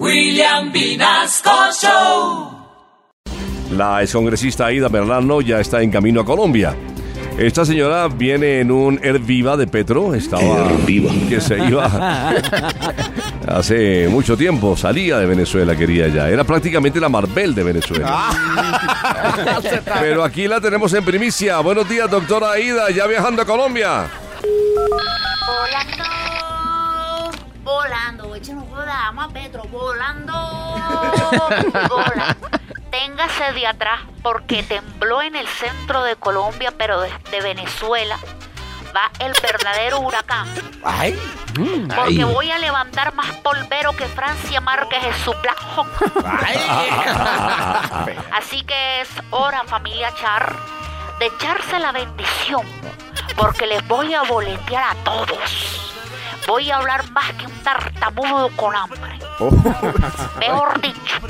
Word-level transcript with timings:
William 0.00 0.72
Vinasco 0.72 1.50
Show. 1.80 2.50
La 3.76 4.02
excongresista 4.02 4.66
Aida 4.66 4.88
Merlano 4.88 5.40
ya 5.40 5.60
está 5.60 5.82
en 5.82 5.90
camino 5.92 6.22
a 6.22 6.24
Colombia. 6.24 6.74
Esta 7.38 7.64
señora 7.64 8.08
viene 8.08 8.58
en 8.60 8.72
un 8.72 8.98
Air 9.02 9.20
Viva 9.20 9.56
de 9.56 9.68
Petro, 9.68 10.12
estaba 10.14 10.68
que 11.28 11.40
se 11.40 11.58
iba 11.58 11.86
hace 13.48 14.08
mucho 14.08 14.36
tiempo, 14.36 14.76
salía 14.76 15.18
de 15.18 15.26
Venezuela, 15.26 15.76
quería 15.76 16.08
ya, 16.08 16.28
era 16.28 16.42
prácticamente 16.42 16.98
la 16.98 17.08
Marvel 17.08 17.54
de 17.54 17.62
Venezuela. 17.62 18.30
Pero 20.00 20.24
aquí 20.24 20.48
la 20.48 20.60
tenemos 20.60 20.92
en 20.92 21.04
primicia. 21.04 21.60
Buenos 21.60 21.88
días, 21.88 22.10
doctora 22.10 22.52
Aida, 22.52 22.90
ya 22.90 23.06
viajando 23.06 23.42
a 23.42 23.44
Colombia. 23.44 24.10
Volando, 27.64 28.24
volando, 28.24 28.34
echen 28.34 28.58
un 28.58 28.70
vamos 28.70 29.24
a 29.24 29.28
Petro, 29.28 29.62
volando, 29.64 30.32
volando. 31.88 32.48
Téngase 32.90 33.52
de 33.54 33.66
atrás 33.66 34.00
porque 34.22 34.62
tembló 34.62 35.22
en 35.22 35.34
el 35.34 35.48
centro 35.48 36.04
de 36.04 36.14
Colombia, 36.16 36.74
pero 36.76 37.00
desde 37.00 37.40
Venezuela 37.40 38.18
va 38.94 39.10
el 39.18 39.32
verdadero 39.42 40.00
huracán. 40.00 40.46
Ay. 40.84 41.18
Porque 41.94 42.24
voy 42.24 42.50
a 42.50 42.58
levantar 42.58 43.14
más 43.14 43.32
polvero 43.38 43.92
que 43.92 44.04
Francia 44.06 44.60
Márquez 44.60 45.02
en 45.02 45.14
su 45.24 45.32
Black 45.40 45.58
Hawk. 45.74 45.88
Así 48.32 48.62
que 48.62 49.00
es 49.00 49.08
hora, 49.30 49.64
familia 49.64 50.12
Char, 50.14 50.54
de 51.18 51.26
echarse 51.26 51.78
la 51.78 51.92
bendición. 51.92 52.66
Porque 53.36 53.66
les 53.66 53.86
voy 53.88 54.12
a 54.14 54.22
boletear 54.22 54.84
a 54.84 54.94
todos. 55.04 55.93
Voy 56.46 56.70
a 56.70 56.76
hablar 56.76 57.10
más 57.10 57.32
que 57.32 57.46
un 57.46 57.62
tartamudo 57.62 58.50
con 58.56 58.76
hambre. 58.76 59.18
Mejor 60.38 60.80
dicho, 60.80 61.20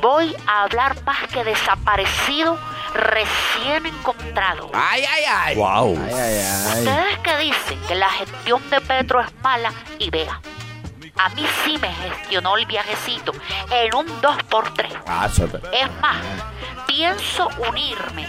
voy 0.00 0.34
a 0.46 0.62
hablar 0.62 0.96
más 1.04 1.26
que 1.32 1.42
desaparecido 1.44 2.56
recién 2.94 3.86
encontrado. 3.86 4.70
Ay, 4.72 5.04
ay, 5.04 5.24
ay. 5.28 5.56
Wow. 5.56 5.92
Ustedes 5.92 7.18
que 7.22 7.36
dicen 7.38 7.80
que 7.88 7.94
la 7.94 8.10
gestión 8.10 8.62
de 8.70 8.80
Petro 8.80 9.20
es 9.20 9.28
mala 9.42 9.72
y 9.98 10.10
vea. 10.10 10.40
A 11.16 11.28
mí 11.30 11.44
sí 11.64 11.76
me 11.78 11.92
gestionó 11.92 12.56
el 12.56 12.64
viajecito 12.66 13.32
en 13.70 13.94
un 13.94 14.06
2x3. 14.22 14.86
Ah. 15.06 15.28
Es 15.72 16.00
más, 16.00 16.16
pienso 16.86 17.48
unirme 17.68 18.26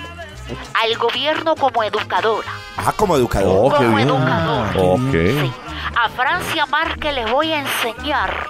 al 0.73 0.97
gobierno 0.97 1.55
como 1.55 1.83
educadora. 1.83 2.49
Ah, 2.75 2.91
como 2.95 3.15
educador. 3.15 3.71
Oh, 3.71 3.75
como 3.75 3.95
bien. 3.95 4.09
educadora. 4.09 4.73
Ok. 4.75 5.11
Sí. 5.11 5.53
A 5.95 6.09
Francia 6.09 6.65
Márquez 6.65 7.13
les 7.13 7.29
voy 7.31 7.51
a 7.53 7.59
enseñar 7.59 8.47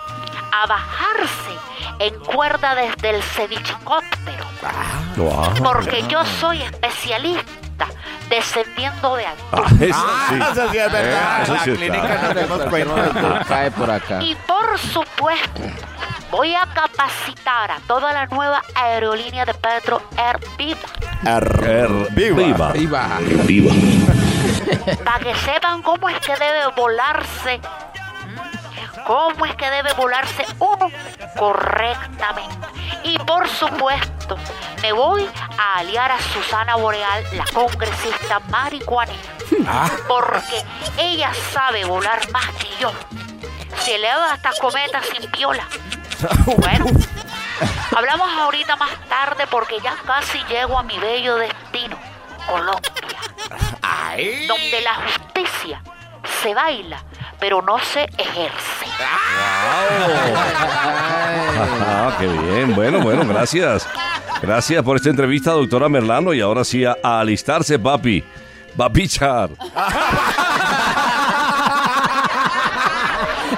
a 0.54 0.68
bajarse 0.68 1.52
en 2.00 2.18
cuerda 2.20 2.76
desde 2.76 3.10
el 3.12 3.24
cevichicóptero. 3.24 4.46
Wow. 5.18 5.54
Porque 5.64 6.04
yo 6.08 6.24
soy 6.40 6.62
especialista 6.62 7.88
descendiendo 8.30 9.16
de 9.16 9.26
altura. 9.26 9.64
Ah, 9.64 9.72
eso 9.80 10.06
sí. 10.30 10.36
eso 10.52 10.72
sí 10.72 10.78
es 10.78 10.92
verdad. 10.92 11.42
eso 11.44 11.54
la 11.54 11.60
sí 11.64 11.72
está. 11.72 11.86
clínica 11.86 12.22
nos 12.22 12.36
dimos 12.36 12.62
cuenta. 12.70 13.46
Cae 13.48 13.72
por 13.72 13.92
acá. 13.92 14.22
Y 14.24 14.36
por 14.48 14.78
supuesto, 14.80 15.62
voy 16.30 16.56
a 16.56 16.66
capacitar 16.68 17.72
a 17.72 17.80
toda 17.88 18.14
la 18.14 18.26
nueva 18.28 18.62
aerolínea 18.76 19.46
de 19.46 19.54
Petro 19.54 20.02
Air 20.18 20.40
Viva 20.58 20.80
Er- 21.26 22.08
Viva. 22.12 22.72
Viva. 22.72 23.20
Viva. 23.46 23.74
Para 25.04 25.20
que 25.20 25.36
sepan 25.36 25.82
cómo 25.82 26.10
es 26.10 26.20
que 26.20 26.36
debe 26.36 26.68
volarse. 26.76 27.62
¿Cómo 29.06 29.46
es 29.46 29.56
que 29.56 29.70
debe 29.70 29.94
volarse 29.94 30.46
uno 30.60 30.90
correctamente? 31.38 32.68
Y 33.04 33.18
por 33.20 33.48
supuesto, 33.48 34.38
me 34.82 34.92
voy 34.92 35.28
a 35.58 35.80
aliar 35.80 36.12
a 36.12 36.20
Susana 36.20 36.76
Boreal, 36.76 37.26
la 37.34 37.46
congresista 37.54 38.40
marihuanera. 38.50 39.20
Porque 40.08 40.64
ella 40.98 41.32
sabe 41.52 41.84
volar 41.84 42.30
más 42.32 42.48
que 42.52 42.68
yo. 42.80 42.92
Se 43.84 43.96
eleva 43.96 44.34
hasta 44.34 44.52
cometas 44.60 45.06
sin 45.08 45.30
piola. 45.32 45.66
Bueno, 46.58 46.86
hablamos 47.96 48.30
ahorita 48.32 48.76
más 48.76 48.92
tarde 49.10 49.48
porque 49.50 49.80
ya 49.82 49.96
casi 50.06 50.44
llego 50.46 50.78
a 50.78 50.84
mi 50.84 50.98
bello 51.00 51.36
destino, 51.38 51.98
Colombia 52.48 52.92
Ay. 54.14 54.46
donde 54.48 54.82
la 54.82 54.96
justicia 54.96 55.82
se 56.42 56.54
baila, 56.54 57.04
pero 57.40 57.62
no 57.62 57.80
se 57.80 58.04
ejerce. 58.18 58.86
Ah, 61.94 62.16
qué 62.20 62.28
bien. 62.28 62.76
Bueno, 62.76 63.00
bueno, 63.02 63.26
gracias. 63.26 63.88
Gracias 64.42 64.84
por 64.84 64.98
esta 64.98 65.10
entrevista, 65.10 65.52
doctora 65.52 65.88
Merlano. 65.90 66.34
Y 66.34 66.42
ahora 66.42 66.64
sí, 66.64 66.84
a, 66.84 66.98
a 67.04 67.20
alistarse, 67.20 67.78
papi. 67.78 68.24
Papi 68.76 69.08
Char. 69.08 69.50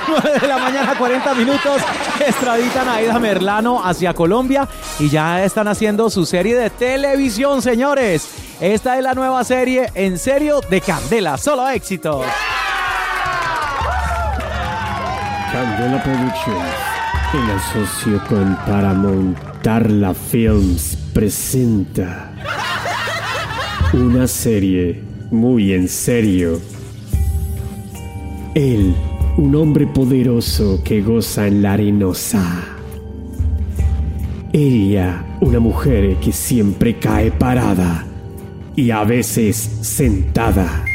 9 0.08 0.40
de 0.40 0.48
la 0.48 0.58
mañana, 0.58 0.96
40 0.98 1.34
minutos. 1.36 1.82
Extraditan 2.20 2.88
a 2.90 2.96
Aida 2.96 3.20
Merlano 3.20 3.84
hacia 3.84 4.14
Colombia 4.14 4.68
y 5.00 5.10
ya 5.10 5.44
están 5.44 5.68
haciendo 5.68 6.10
su 6.10 6.26
serie 6.26 6.56
de 6.56 6.70
televisión, 6.70 7.62
señores. 7.62 8.28
Esta 8.64 8.98
es 8.98 9.04
la 9.04 9.14
nueva 9.14 9.44
serie 9.44 9.90
en 9.94 10.18
serio 10.18 10.62
de 10.70 10.80
Candela. 10.80 11.38
Solo 11.38 11.68
éxito. 11.68 12.22
Candela 15.52 16.02
Productions, 16.02 16.74
en 17.34 17.50
asocio 17.50 18.24
con 18.30 18.56
Paramount 18.66 19.38
Tarla 19.64 20.14
Films, 20.14 20.98
presenta 21.14 22.32
una 23.92 24.28
serie 24.30 25.04
muy 25.30 25.74
en 25.74 25.90
serio. 25.90 26.62
Él, 28.56 28.96
un 29.36 29.56
hombre 29.56 29.88
poderoso 29.88 30.82
que 30.86 31.02
goza 31.02 31.48
en 31.48 31.64
la 31.64 31.74
arenosa. 31.74 32.64
Ella, 34.54 35.22
una 35.42 35.60
mujer 35.60 36.16
que 36.22 36.32
siempre 36.32 36.98
cae 36.98 37.30
parada 37.30 38.06
y 38.76 38.92
a 38.92 39.04
veces 39.04 39.58
sentada. 39.82 40.86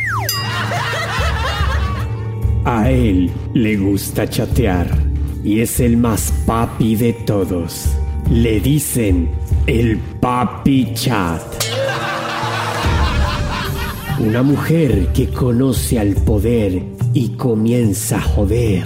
A 2.64 2.90
él 2.90 3.30
le 3.54 3.76
gusta 3.76 4.28
chatear 4.28 4.88
y 5.44 5.60
es 5.60 5.80
el 5.80 5.96
más 5.96 6.32
papi 6.44 6.96
de 6.96 7.12
todos. 7.12 7.88
Le 8.30 8.60
dicen 8.60 9.30
el 9.66 9.98
papi 10.20 10.92
chat. 10.94 11.42
Una 14.18 14.42
mujer 14.42 15.08
que 15.14 15.28
conoce 15.28 15.98
al 15.98 16.14
poder 16.14 16.82
y 17.14 17.30
comienza 17.30 18.16
a 18.16 18.20
joder. 18.20 18.84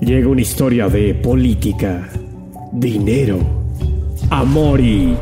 Llega 0.00 0.28
una 0.28 0.42
historia 0.42 0.88
de 0.88 1.14
política, 1.14 2.08
dinero, 2.72 3.38
amor 4.30 4.80
y 4.80 5.16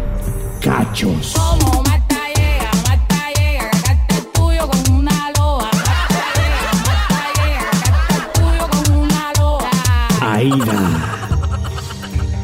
loa. 9.38 9.70
Aida. 10.20 10.80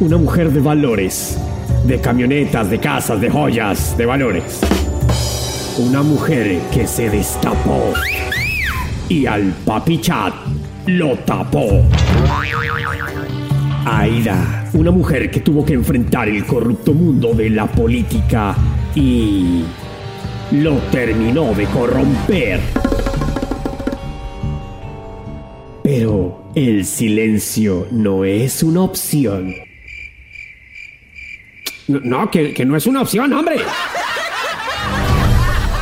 Una 0.01 0.17
mujer 0.17 0.51
de 0.53 0.61
valores. 0.61 1.39
De 1.85 2.01
camionetas, 2.01 2.71
de 2.71 2.79
casas, 2.79 3.21
de 3.21 3.31
joyas, 3.31 3.97
de 3.97 4.07
valores. 4.07 4.61
Una 5.79 6.03
mujer 6.03 6.61
que 6.73 6.87
se 6.87 7.11
destapó. 7.11 7.93
Y 9.09 9.27
al 9.27 9.53
papi 9.65 10.01
chat 10.01 10.35
lo 10.87 11.17
tapó. 11.19 11.85
Aida. 13.85 14.69
Una 14.73 14.91
mujer 14.91 15.31
que 15.31 15.41
tuvo 15.41 15.65
que 15.65 15.75
enfrentar 15.75 16.29
el 16.29 16.45
corrupto 16.45 16.93
mundo 16.93 17.35
de 17.35 17.51
la 17.51 17.67
política 17.67 18.57
y 18.95 19.65
lo 20.53 20.77
terminó 20.91 21.55
de 21.55 21.65
corromper. 21.67 22.61
Pero 25.83 26.51
el 26.55 26.85
silencio 26.85 27.87
no 27.91 28.25
es 28.25 28.63
una 28.63 28.83
opción. 28.83 29.55
No, 31.89 32.31
que, 32.31 32.53
que 32.55 32.65
no 32.65 32.77
es 32.77 32.87
una 32.87 33.03
opción, 33.03 33.33
hombre. 33.33 33.57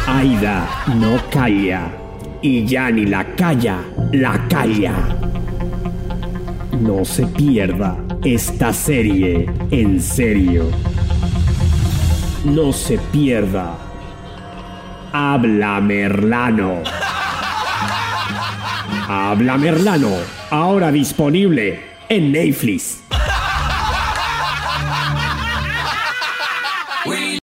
Aida 0.06 0.84
no 0.94 1.20
calla. 1.30 1.90
Y 2.40 2.64
ya 2.64 2.90
ni 2.90 3.04
la 3.04 3.34
calla, 3.34 3.80
la 4.12 4.46
calla. 4.48 5.17
No 6.80 7.04
se 7.04 7.26
pierda 7.26 7.98
esta 8.24 8.72
serie 8.72 9.46
en 9.70 10.00
serio. 10.00 10.70
No 12.44 12.72
se 12.72 12.98
pierda. 13.12 13.76
Habla 15.12 15.80
Merlano. 15.80 16.82
Habla 19.08 19.56
Merlano 19.56 20.38
Ahora 20.50 20.92
disponible 20.92 21.80
en 22.08 22.32
Netflix. 22.32 23.07